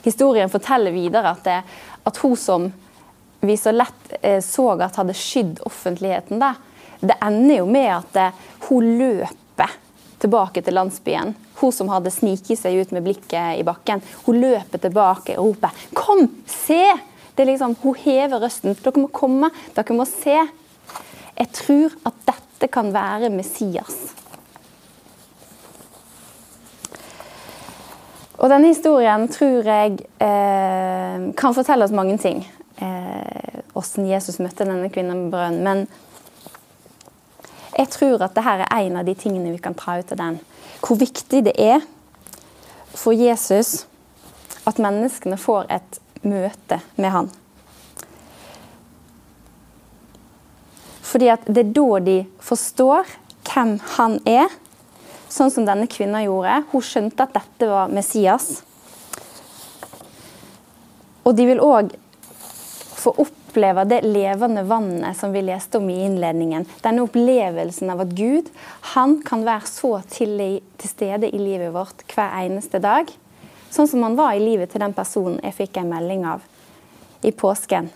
Historien 0.03 0.51
forteller 0.51 0.95
videre 0.95 1.33
at, 1.33 1.43
det, 1.43 1.59
at 2.07 2.21
hun 2.23 2.35
som 2.39 2.69
vi 3.41 3.55
så 3.59 3.71
lett 3.71 4.13
eh, 4.21 4.39
så 4.43 4.71
at 4.79 4.99
hadde 4.99 5.15
skydd 5.15 5.59
offentligheten, 5.67 6.39
da, 6.41 6.53
det 6.99 7.17
ender 7.23 7.61
jo 7.61 7.67
med 7.69 7.89
at 7.95 8.19
eh, 8.19 8.39
hun 8.67 8.95
løper 8.99 9.75
tilbake 10.19 10.63
til 10.63 10.75
landsbyen. 10.75 11.35
Hun 11.59 11.75
som 11.75 11.91
hadde 11.91 12.11
sniket 12.11 12.59
seg 12.59 12.79
ut 12.79 12.91
med 12.95 13.05
blikket 13.07 13.59
i 13.59 13.65
bakken. 13.67 14.03
Hun 14.25 14.39
løper 14.39 14.81
tilbake 14.83 15.37
og 15.39 15.53
roper 15.53 15.87
'Kom, 15.93 16.27
se!' 16.47 16.99
Det 17.35 17.45
er 17.45 17.51
liksom, 17.53 17.75
Hun 17.79 17.95
hever 17.95 18.41
røsten. 18.43 18.75
Dere 18.75 18.99
må 18.99 19.07
komme, 19.07 19.49
dere 19.75 19.95
må 19.95 20.03
se. 20.03 20.35
Jeg 21.39 21.47
tror 21.55 21.93
at 22.05 22.13
dette 22.27 22.48
kan 22.67 22.91
være 22.91 23.29
Messias. 23.31 23.95
Og 28.39 28.49
denne 28.51 28.67
historien 28.71 29.27
tror 29.31 29.67
jeg 29.67 29.99
eh, 30.23 31.29
kan 31.35 31.55
fortelle 31.55 31.87
oss 31.87 31.95
mange 31.95 32.17
ting 32.19 32.43
åssen 33.73 34.05
eh, 34.05 34.11
Jesus 34.13 34.39
møtte 34.39 34.67
denne 34.67 34.89
kvinnen 34.91 35.25
med 35.25 35.33
brønnen. 35.33 35.63
Men 35.63 35.87
jeg 37.77 37.91
tror 37.95 38.23
at 38.23 38.35
dette 38.35 38.55
er 38.65 38.65
en 38.79 38.99
av 38.99 39.07
de 39.07 39.15
tingene 39.15 39.53
vi 39.53 39.61
kan 39.63 39.77
ta 39.77 39.99
ut 39.99 40.11
av 40.15 40.21
den. 40.21 40.39
Hvor 40.83 40.99
viktig 40.99 41.43
det 41.47 41.55
er 41.59 41.83
for 42.95 43.13
Jesus 43.15 43.85
at 44.67 44.79
menneskene 44.81 45.37
får 45.39 45.69
et 45.71 45.99
møte 46.23 46.79
med 46.97 47.13
han. 47.13 47.29
Fordi 51.09 51.29
at 51.33 51.45
det 51.49 51.63
er 51.65 51.75
da 51.75 51.99
de 52.05 52.17
forstår 52.45 53.09
hvem 53.49 53.77
han 53.95 54.19
er, 54.29 54.49
sånn 55.29 55.51
som 55.53 55.65
denne 55.65 55.89
kvinna 55.89 56.21
gjorde. 56.25 56.61
Hun 56.71 56.85
skjønte 56.85 57.25
at 57.25 57.33
dette 57.37 57.69
var 57.69 57.91
Messias. 57.93 58.59
Og 61.25 61.35
de 61.37 61.45
vil 61.49 61.61
òg 61.61 61.93
få 62.99 63.13
oppleve 63.23 63.85
det 63.89 64.01
levende 64.05 64.63
vannet 64.67 65.17
som 65.17 65.33
vi 65.33 65.43
leste 65.45 65.79
om 65.79 65.89
i 65.89 66.01
innledningen. 66.05 66.67
Denne 66.83 67.05
opplevelsen 67.05 67.93
av 67.93 68.03
at 68.05 68.13
Gud 68.17 68.49
han 68.93 69.19
kan 69.25 69.45
være 69.47 69.69
så 69.69 69.95
til, 70.11 70.35
til 70.77 70.91
stede 70.91 71.29
i 71.29 71.41
livet 71.41 71.73
vårt 71.73 72.05
hver 72.13 72.35
eneste 72.43 72.81
dag. 72.83 73.09
Sånn 73.69 73.89
som 73.89 74.05
han 74.05 74.17
var 74.17 74.35
i 74.35 74.43
livet 74.43 74.73
til 74.73 74.81
den 74.83 74.97
personen 74.97 75.39
jeg 75.45 75.57
fikk 75.63 75.81
en 75.81 75.91
melding 75.93 76.25
av 76.29 76.45
i 77.25 77.33
påsken. 77.35 77.89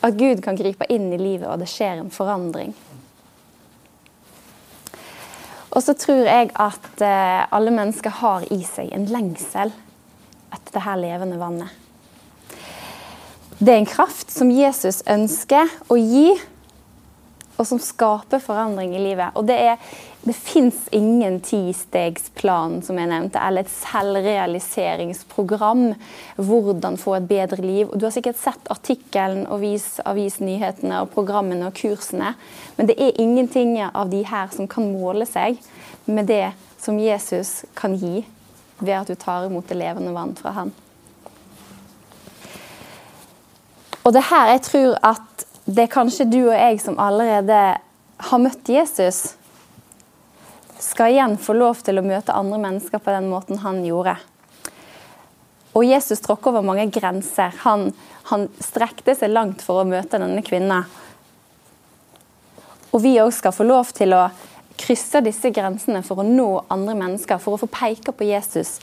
At 0.00 0.18
Gud 0.18 0.42
kan 0.44 0.58
gripe 0.58 0.86
inn 0.92 1.10
i 1.12 1.18
livet, 1.18 1.48
og 1.50 1.58
det 1.62 1.70
skjer 1.70 1.98
en 1.98 2.12
forandring. 2.14 2.74
Og 5.74 5.82
så 5.84 5.94
tror 5.98 6.24
jeg 6.26 6.50
at 6.54 7.02
eh, 7.04 7.42
alle 7.54 7.74
mennesker 7.74 8.14
har 8.22 8.46
i 8.54 8.62
seg 8.66 8.92
en 8.94 9.08
lengsel 9.10 9.72
etter 10.54 10.74
det 10.74 10.84
her 10.86 11.00
levende 11.00 11.38
vannet. 11.40 11.74
Det 13.58 13.74
er 13.74 13.80
en 13.82 13.90
kraft 13.90 14.30
som 14.30 14.50
Jesus 14.54 15.02
ønsker 15.10 15.70
å 15.90 15.98
gi, 15.98 16.30
og 17.58 17.66
som 17.66 17.80
skaper 17.82 18.38
forandring 18.38 18.94
i 18.94 19.02
livet. 19.02 19.34
Og 19.34 19.48
det, 19.48 19.56
er, 19.58 19.94
det 20.28 20.36
fins 20.36 20.76
ingen 20.94 21.40
tistegsplan, 21.44 22.78
som 22.86 22.98
jeg 23.00 23.08
nevnte, 23.10 23.40
eller 23.40 23.60
et 23.64 23.72
selvrealiseringsprogram. 23.72 25.94
Hvordan 26.36 26.96
få 27.00 27.14
et 27.18 27.30
bedre 27.30 27.60
liv. 27.64 27.86
Du 27.94 28.02
har 28.06 28.14
sikkert 28.14 28.40
sett 28.40 28.70
artikkelen 28.72 29.46
og 29.48 29.58
vis, 29.64 29.86
avisnyhetene 30.08 30.96
og 31.02 31.12
programmene 31.14 31.66
og 31.70 31.76
kursene. 31.78 32.30
Men 32.76 32.84
det 32.90 32.96
er 33.00 33.20
ingenting 33.20 33.70
av 33.88 34.06
de 34.12 34.22
her 34.28 34.46
som 34.54 34.64
kan 34.70 34.92
måle 34.92 35.26
seg 35.28 35.52
med 36.06 36.24
det 36.30 36.48
som 36.78 37.00
Jesus 37.00 37.64
kan 37.78 37.94
gi 37.98 38.26
ved 38.78 39.00
at 39.00 39.08
du 39.10 39.14
tar 39.18 39.46
imot 39.48 39.68
det 39.68 39.80
levende 39.80 40.14
vann 40.14 40.36
fra 40.38 40.50
han. 40.60 40.70
Og 44.04 44.10
det 44.14 44.28
her 44.30 44.46
jeg 44.54 44.62
tror 44.68 44.92
at 45.04 45.44
det 45.68 45.82
er 45.84 45.92
kanskje 45.92 46.30
du 46.30 46.40
og 46.46 46.56
jeg 46.56 46.80
som 46.80 46.98
allerede 47.02 47.58
har 48.28 48.42
møtt 48.42 48.70
Jesus, 48.72 49.37
skal 50.80 51.12
igjen 51.12 51.36
få 51.40 51.56
lov 51.58 51.80
til 51.84 51.98
å 51.98 52.06
møte 52.06 52.34
andre 52.34 52.58
mennesker 52.62 53.02
på 53.02 53.14
den 53.14 53.28
måten 53.30 53.60
han 53.64 53.80
gjorde. 53.86 54.16
Og 55.76 55.84
Jesus 55.86 56.22
tråkket 56.24 56.50
over 56.52 56.64
mange 56.66 56.86
grenser. 56.90 57.54
Han, 57.64 57.90
han 58.30 58.48
strekte 58.62 59.14
seg 59.14 59.30
langt 59.30 59.62
for 59.62 59.82
å 59.82 59.88
møte 59.88 60.18
denne 60.18 60.42
kvinnen. 60.46 60.86
Og 62.88 63.02
vi 63.04 63.18
òg 63.20 63.30
skal 63.36 63.54
få 63.54 63.66
lov 63.68 63.92
til 63.94 64.14
å 64.16 64.28
krysse 64.78 65.20
disse 65.26 65.50
grensene 65.54 66.02
for 66.06 66.22
å 66.22 66.26
nå 66.26 66.48
andre 66.72 66.94
mennesker, 66.98 67.40
for 67.42 67.56
å 67.56 67.62
få 67.62 67.68
peke 67.70 68.14
på 68.14 68.28
Jesus. 68.30 68.78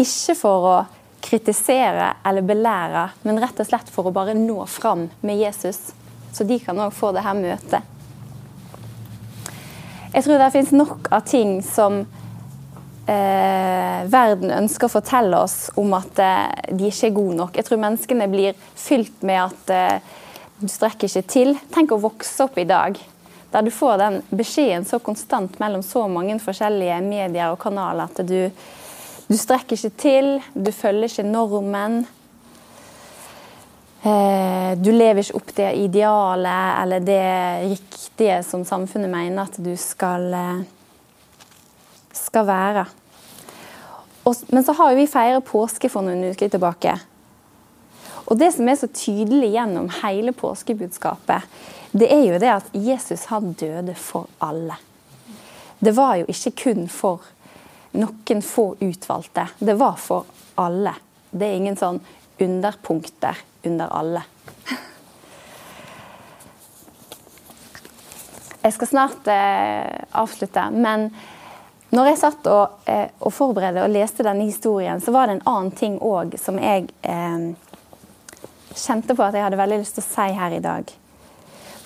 Ikke 0.00 0.36
for 0.38 0.68
å 0.68 0.76
kritisere 1.22 2.14
eller 2.26 2.44
belære, 2.46 3.08
men 3.26 3.40
rett 3.42 3.60
og 3.62 3.68
slett 3.68 3.90
for 3.92 4.08
å 4.08 4.14
bare 4.14 4.34
nå 4.36 4.64
fram 4.70 5.08
med 5.22 5.40
Jesus. 5.40 5.90
Så 6.32 6.46
de 6.48 6.58
kan 6.62 6.80
òg 6.80 6.94
få 6.96 7.12
det 7.14 7.24
her 7.26 7.38
møtet. 7.38 7.91
Jeg 10.12 10.26
tror 10.26 10.40
det 10.40 10.50
finnes 10.52 10.74
nok 10.76 11.08
av 11.14 11.22
ting 11.24 11.54
som 11.64 12.02
eh, 13.08 14.00
verden 14.12 14.52
ønsker 14.52 14.88
å 14.88 14.92
fortelle 14.92 15.38
oss 15.40 15.70
om 15.80 15.94
at 15.96 16.20
eh, 16.20 16.74
de 16.76 16.90
ikke 16.90 17.08
er 17.08 17.16
gode 17.16 17.38
nok. 17.38 17.56
Jeg 17.56 17.68
tror 17.68 17.80
menneskene 17.80 18.28
blir 18.32 18.58
fylt 18.76 19.24
med 19.24 19.40
at 19.46 19.72
eh, 19.72 20.12
du 20.60 20.68
strekker 20.68 21.08
ikke 21.08 21.24
til. 21.32 21.56
Tenk 21.72 21.94
å 21.94 22.02
vokse 22.02 22.44
opp 22.44 22.60
i 22.60 22.68
dag 22.68 23.00
der 23.52 23.64
du 23.64 23.72
får 23.72 23.98
den 24.00 24.20
beskjeden 24.32 24.84
så 24.88 25.00
konstant 25.04 25.58
mellom 25.60 25.82
så 25.84 26.06
mange 26.08 26.38
forskjellige 26.40 27.02
medier 27.04 27.52
og 27.52 27.60
kanaler 27.60 28.08
at 28.08 28.22
du 28.24 28.48
du 29.32 29.38
strekker 29.38 29.78
ikke 29.78 29.96
til, 29.96 30.26
du 30.52 30.68
følger 30.74 31.08
ikke 31.08 31.24
normen. 31.24 32.02
Eh, 34.02 34.72
du 34.82 34.90
lever 34.90 35.22
ikke 35.22 35.38
opp 35.38 35.50
det 35.54 35.68
idealet 35.78 36.78
eller 36.82 37.04
det 37.06 37.26
riktige 37.70 38.40
som 38.42 38.64
samfunnet 38.66 39.10
mener 39.10 39.44
at 39.44 39.58
du 39.62 39.76
skal, 39.78 40.26
eh, 40.34 40.64
skal 42.12 42.46
være. 42.46 42.86
men 44.50 44.64
så 44.64 44.72
har 44.72 44.94
vi 44.94 45.06
feiret 45.06 45.44
påske 45.44 45.88
for 45.90 46.02
noen 46.02 46.30
uker 46.30 46.48
tilbake. 46.48 47.00
Og 48.26 48.38
Det 48.38 48.54
som 48.54 48.68
er 48.68 48.74
så 48.74 48.86
tydelig 48.86 49.52
gjennom 49.52 49.88
hele 50.02 50.32
påskebudskapet, 50.32 51.42
det 51.92 52.12
er 52.12 52.32
jo 52.32 52.38
det 52.38 52.48
at 52.48 52.64
Jesus 52.72 53.24
han 53.24 53.52
døde 53.52 53.94
for 53.94 54.28
alle. 54.40 54.76
Det 55.84 55.96
var 55.96 56.16
jo 56.16 56.24
ikke 56.28 56.50
kun 56.62 56.88
for 56.88 57.20
noen 57.92 58.42
få 58.42 58.76
utvalgte. 58.80 59.48
Det 59.58 59.78
var 59.78 59.96
for 59.96 60.24
alle. 60.56 60.94
Det 61.30 61.46
er 61.46 61.54
ingen 61.54 61.76
sånn 61.76 62.00
underpunkter 62.38 63.36
under 63.66 63.92
alle. 63.92 64.22
Jeg 68.62 68.76
skal 68.76 68.88
snart 68.88 69.26
eh, 69.26 70.02
avslutte, 70.14 70.68
men 70.70 71.08
når 71.92 72.12
jeg 72.12 72.18
satt 72.20 72.46
og, 72.48 72.84
eh, 72.86 73.08
og, 73.20 73.32
forberedte 73.34 73.82
og 73.82 73.90
leste 73.92 74.24
denne 74.24 74.46
historien, 74.46 75.02
så 75.02 75.12
var 75.12 75.26
det 75.26 75.38
en 75.38 75.48
annen 75.50 75.72
ting 75.76 75.98
òg 75.98 76.36
som 76.40 76.60
jeg 76.62 76.86
eh, 77.02 77.48
kjente 78.72 79.16
på 79.18 79.24
at 79.26 79.34
jeg 79.36 79.44
hadde 79.44 79.58
veldig 79.60 79.80
lyst 79.82 79.98
til 79.98 80.04
å 80.04 80.10
si 80.12 80.28
her 80.38 80.54
i 80.54 80.62
dag. 80.62 80.92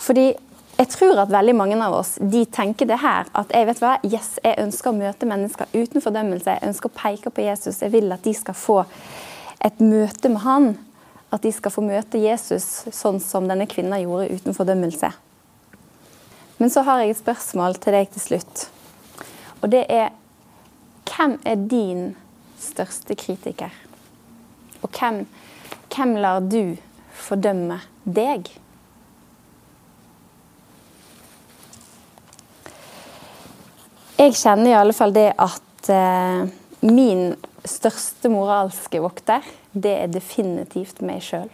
Fordi 0.05 0.27
jeg 0.77 0.91
tror 0.93 1.23
at 1.23 1.33
veldig 1.33 1.55
mange 1.57 1.79
av 1.81 1.95
oss 1.97 2.17
de 2.21 2.45
tenker 2.53 2.89
det 2.89 3.01
her. 3.01 3.31
At 3.33 3.55
jeg 3.57 3.67
vet 3.71 3.81
hva, 3.81 3.95
yes, 4.05 4.35
jeg 4.45 4.61
ønsker 4.61 4.93
å 4.93 4.99
møte 4.99 5.29
mennesker 5.29 5.73
uten 5.73 6.05
fordømmelse. 6.05 6.59
Jeg 6.59 6.69
ønsker 6.69 6.93
å 6.93 6.99
peke 6.99 7.33
på 7.33 7.47
Jesus. 7.47 7.81
Jeg 7.81 7.95
vil 7.95 8.13
at 8.13 8.25
de 8.27 8.35
skal 8.37 8.59
få 8.59 8.83
et 9.65 9.81
møte 9.81 10.31
med 10.33 10.43
han. 10.45 10.75
At 11.35 11.43
de 11.43 11.51
skal 11.53 11.73
få 11.75 11.83
møte 11.85 12.21
Jesus 12.23 12.87
sånn 12.95 13.19
som 13.21 13.49
denne 13.49 13.67
kvinna 13.69 13.99
gjorde, 14.01 14.31
uten 14.39 14.55
fordømmelse. 14.57 15.11
Men 16.57 16.73
så 16.73 16.85
har 16.87 17.03
jeg 17.03 17.17
et 17.17 17.21
spørsmål 17.21 17.77
til 17.83 17.97
deg 17.97 18.13
til 18.15 18.25
slutt. 18.25 18.69
Og 19.63 19.73
det 19.73 19.87
er 19.93 20.15
Hvem 21.07 21.37
er 21.47 21.61
din 21.71 22.01
største 22.61 23.15
kritiker? 23.17 23.71
Og 24.83 24.91
hvem, 24.91 25.23
hvem 25.95 26.15
lar 26.21 26.43
du 26.45 26.77
fordømme 27.15 27.79
deg? 28.05 28.51
Jeg 34.17 34.35
kjenner 34.35 34.71
i 34.71 34.77
alle 34.77 34.97
fall 34.97 35.15
det 35.15 35.31
at 35.39 35.91
eh, 35.95 36.47
min 36.85 37.35
største 37.71 38.31
moralske 38.33 39.01
vokter, 39.03 39.45
det 39.73 39.93
er 40.03 40.13
definitivt 40.13 41.03
meg 41.05 41.23
sjøl. 41.25 41.51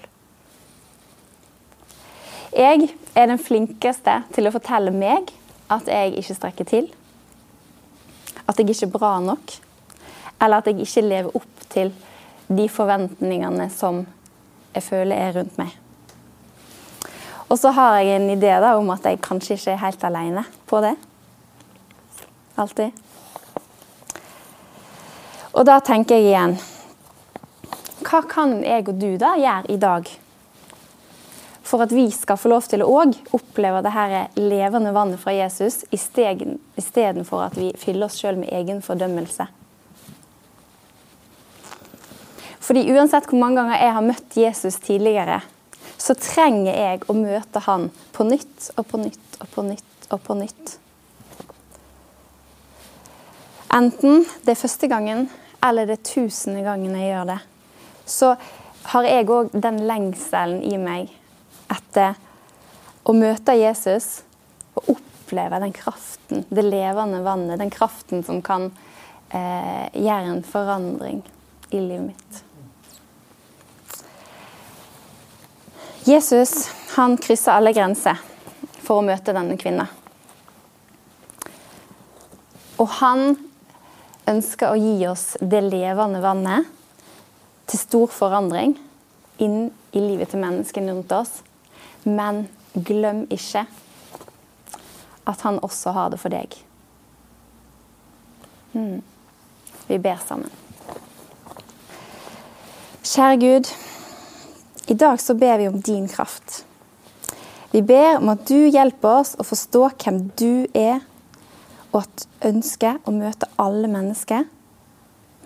Jeg 2.53 2.91
er 3.17 3.31
den 3.31 3.41
flinkeste 3.41 4.19
til 4.37 4.49
å 4.49 4.53
fortelle 4.53 4.93
meg 4.93 5.31
at 5.73 5.89
jeg 5.89 6.19
ikke 6.21 6.37
strekker 6.37 6.69
til. 6.69 6.89
At 8.45 8.59
jeg 8.61 8.69
ikke 8.69 8.91
er 8.91 8.93
bra 8.93 9.13
nok. 9.25 9.55
Eller 10.43 10.61
at 10.61 10.69
jeg 10.69 10.83
ikke 10.85 11.07
lever 11.07 11.39
opp 11.39 11.63
til 11.73 11.93
de 12.53 12.67
forventningene 12.69 13.71
som 13.73 14.03
jeg 14.75 14.85
føler 14.85 15.17
er 15.17 15.39
rundt 15.39 15.57
meg. 15.61 15.79
Og 17.49 17.59
så 17.61 17.73
har 17.77 17.99
jeg 18.01 18.17
en 18.17 18.31
idé 18.33 18.53
da, 18.65 18.75
om 18.81 18.91
at 18.93 19.05
jeg 19.05 19.21
kanskje 19.25 19.57
ikke 19.59 19.73
er 19.75 19.83
helt 19.87 20.05
alene 20.09 20.45
på 20.69 20.81
det. 20.85 20.95
Alltid. 22.61 22.93
Og 25.53 25.67
da 25.69 25.79
tenker 25.85 26.17
jeg 26.17 26.31
igjen 26.31 26.57
Hva 28.07 28.23
kan 28.29 28.61
jeg 28.65 28.89
og 28.89 28.99
du 29.01 29.11
da 29.21 29.35
gjøre 29.41 29.73
i 29.73 29.81
dag 29.81 30.13
for 31.73 31.85
at 31.85 31.93
vi 31.95 32.09
skal 32.13 32.37
få 32.37 32.51
lov 32.51 32.67
til 32.69 32.83
å 32.85 32.89
oppleve 33.33 33.79
det 33.85 33.93
her 33.95 34.15
levende 34.37 34.91
vannet 34.93 35.21
fra 35.23 35.33
Jesus 35.33 35.87
istedenfor 35.95 37.45
at 37.47 37.57
vi 37.57 37.71
fyller 37.81 38.11
oss 38.11 38.19
sjøl 38.21 38.37
med 38.43 38.51
egen 38.53 38.83
fordømmelse? 38.85 39.47
Fordi 42.61 42.83
uansett 42.93 43.31
hvor 43.31 43.41
mange 43.41 43.63
ganger 43.63 43.81
jeg 43.81 43.97
har 43.97 44.05
møtt 44.05 44.37
Jesus 44.37 44.77
tidligere, 44.85 45.41
så 45.97 46.19
trenger 46.19 46.77
jeg 46.77 47.03
å 47.09 47.17
møte 47.17 47.65
han 47.65 47.89
på 48.13 48.27
nytt 48.29 48.69
og 48.77 48.87
på 48.91 49.01
nytt 49.07 49.41
og 49.41 49.49
på 49.55 49.67
nytt 49.71 50.13
og 50.13 50.23
på 50.27 50.37
nytt. 50.43 50.77
Enten 53.73 54.27
det 54.45 54.53
er 54.53 54.61
første 54.61 54.89
gangen 54.91 55.27
eller 55.65 55.87
det 55.87 55.99
er 56.01 56.05
tusende 56.05 56.65
gangen 56.65 56.97
jeg 56.99 57.13
gjør 57.13 57.29
det, 57.31 57.39
så 58.05 58.35
har 58.93 59.07
jeg 59.07 59.29
òg 59.31 59.53
den 59.55 59.79
lengselen 59.87 60.63
i 60.67 60.79
meg 60.81 61.13
etter 61.71 62.19
å 63.07 63.15
møte 63.17 63.55
Jesus 63.57 64.23
og 64.75 64.97
oppleve 64.97 65.61
den 65.63 65.75
kraften, 65.77 66.45
det 66.51 66.65
levende 66.67 67.23
vannet, 67.25 67.61
den 67.63 67.71
kraften 67.73 68.25
som 68.27 68.43
kan 68.45 68.69
eh, 69.31 69.87
gjøre 69.95 70.35
en 70.35 70.43
forandring 70.47 71.23
i 71.71 71.81
livet 71.81 72.11
mitt. 72.11 72.43
Jesus 76.05 76.67
han 76.97 77.15
krysser 77.17 77.55
alle 77.55 77.73
grenser 77.73 78.19
for 78.83 78.99
å 78.99 79.07
møte 79.07 79.33
denne 79.35 79.57
kvinnen. 79.57 79.87
Og 82.83 82.91
han 82.99 83.37
ønsker 84.33 84.73
å 84.73 84.81
gi 84.81 84.97
oss 85.11 85.33
det 85.41 85.63
levende 85.67 86.23
vannet 86.25 86.69
til 87.71 87.81
stor 87.81 88.11
forandring 88.13 88.75
inn 89.43 89.71
i 89.93 90.03
livet 90.03 90.33
til 90.33 90.43
menneskene 90.43 90.93
rundt 90.93 91.13
oss. 91.17 91.41
Men 92.05 92.47
glem 92.75 93.25
ikke 93.31 93.67
at 95.29 95.45
han 95.47 95.61
også 95.63 95.95
har 95.95 96.11
det 96.13 96.19
for 96.23 96.33
deg. 96.35 96.57
Mm. 98.73 99.03
Vi 99.87 99.99
ber 100.03 100.21
sammen. 100.27 100.51
Kjære 103.03 103.39
Gud, 103.43 103.69
i 104.89 104.95
dag 104.95 105.21
så 105.21 105.35
ber 105.35 105.59
vi 105.61 105.69
om 105.69 105.81
din 105.85 106.09
kraft. 106.09 106.63
Vi 107.73 107.83
ber 107.83 108.19
om 108.19 108.31
at 108.33 108.47
du 108.49 108.69
hjelper 108.69 109.23
oss 109.23 109.35
å 109.41 109.47
forstå 109.47 109.89
hvem 110.03 110.21
du 110.39 110.67
er 110.77 111.03
og 111.93 112.03
at 112.03 112.25
du 112.25 112.49
ønsker 112.49 113.01
å 113.05 113.15
møte 113.15 113.49
alle 113.61 113.89
mennesker, 113.91 114.47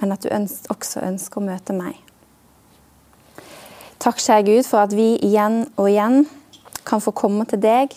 men 0.01 0.13
at 0.13 0.25
du 0.25 0.31
også 0.73 1.03
ønsker 1.07 1.41
å 1.41 1.47
møte 1.47 1.77
meg. 1.77 1.99
Takk, 4.03 4.21
kjære 4.23 4.47
Gud, 4.47 4.65
for 4.69 4.85
at 4.85 4.95
vi 4.95 5.15
igjen 5.25 5.65
og 5.75 5.91
igjen 5.91 6.27
kan 6.87 7.03
få 7.03 7.15
komme 7.17 7.49
til 7.51 7.63
deg, 7.65 7.97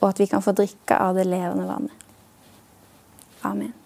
og 0.00 0.10
at 0.12 0.20
vi 0.20 0.28
kan 0.28 0.44
få 0.44 0.52
drikke 0.56 0.98
av 1.00 1.16
det 1.16 1.28
levende 1.28 1.68
vannet. 1.68 2.08
Amen. 3.46 3.79